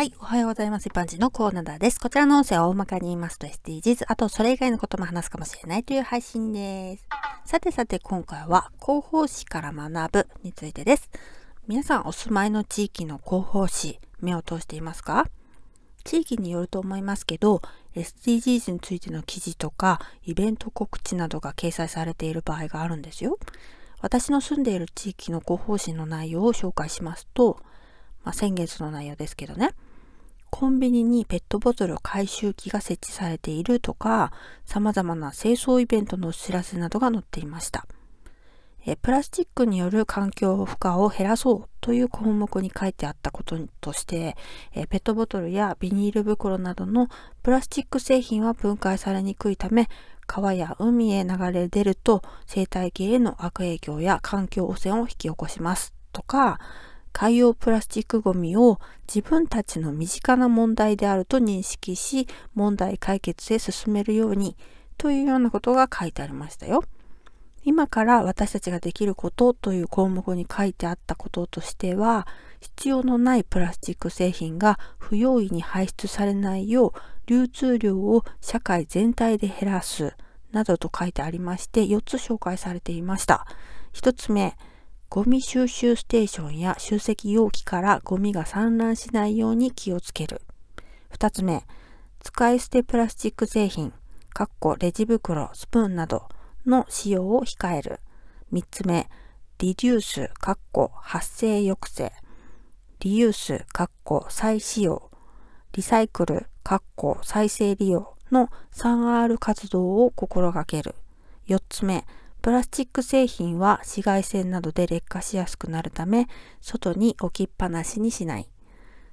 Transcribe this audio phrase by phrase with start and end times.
[0.00, 0.14] はい。
[0.18, 0.86] おはようございます。
[0.86, 2.00] 一般人のコーナーです。
[2.00, 7.06] こちらの音声は大まかに言いますと SDGs、あとそれ以外のことも話すかもしれないという配信です。
[7.44, 11.10] さてさて今回は広報誌から学ぶについてです。
[11.68, 15.26] 皆さんお住まいの地域の広報誌、目を通していますか？
[16.04, 17.60] 地域によると思いますけど、
[17.94, 23.38] SDGs についての記事とかイベント告知などが掲載されている場合があるんですよ。
[24.00, 27.60] 私の住んでいる地域の広報誌の内容を紹介しますと、
[28.24, 29.74] まあ、先月の内容ですけどね。
[30.50, 34.32] コンビニにペットボトル回収機が設置されているとか、
[34.66, 37.86] 様々な清掃イベントのお知らせなどが載っていました。
[38.86, 44.36] えプラスチックによる環境負荷を減らそうという項目に書いてあったこととして
[44.72, 47.08] えペットボトルやビニール袋などの
[47.42, 49.88] プラスチック製品は分解されにくいため
[50.26, 56.58] 川や海へ流れ出ると生態系への悪影響や環境汚染を引き起こしますとか
[57.12, 58.80] 海洋プラスチックごみを
[59.12, 64.56] 自分たちの身近な問題であると認識し、問題解決へ進めるように
[64.96, 66.84] というようなことが書いてありましたよ。
[67.62, 72.26] 今から私たちができることという項目に書いてあったこととしては、
[72.60, 76.92] 必要のないプラスチック製品が不用意に排出されないよう
[77.26, 80.14] 流通量を社会全体で減らす
[80.52, 83.46] などと書いてありまして4つ紹介されていました。
[83.94, 84.56] 1つ目、
[85.12, 90.40] ゴミ収集ステーションや集積容器からゴミが散乱しないように気をつける。
[91.10, 91.64] 二つ目、
[92.20, 93.92] 使い捨てプラスチック製品、
[94.32, 96.28] かっこレジ袋、スプーンなど
[96.64, 97.98] の使用を控える。
[98.52, 99.08] 三つ目、
[99.58, 102.12] リデュース、かっこ発生抑制、
[103.00, 105.10] リユース、かっこ再使用、
[105.72, 110.94] リサイクル、かっこ再生利用の 3R 活動を心がける。
[111.46, 112.06] 四つ目、
[112.42, 116.26] プラスチック製品は紫外線などで劣化しやすくなるため、
[116.60, 118.50] 外に置きっぱなしにしない。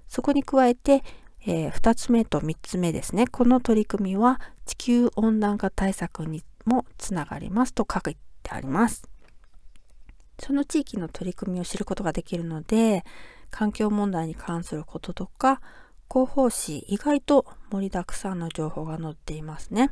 [0.07, 1.03] そこに加えて、
[1.45, 3.27] えー、2つ目と3つ目ですね。
[3.27, 9.09] この取り組みは地球温暖化対策にもつながりますと書いてあります。
[10.39, 13.03] その地域の取り組みを知ることができるので、
[13.49, 15.61] 環境問題に関することとか、
[16.09, 19.91] 広報誌意外と盛りだくさんの情報が載っていますね。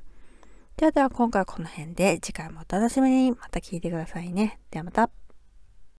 [0.78, 4.60] ではでは今回はこの辺で次回もお楽しみにまた聞いてくださいね。
[4.72, 5.10] ではまた。